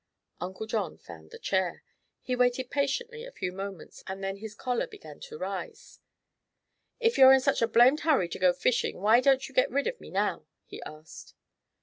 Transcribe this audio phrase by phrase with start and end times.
[0.39, 1.83] Uncle John found the chair.
[2.23, 5.99] He waited patiently a few moments and then his choler began to rise.
[6.99, 9.85] "If you're in such a blamed hurry to go fishing, why don't you get rid
[9.85, 11.35] of me now?" he asked.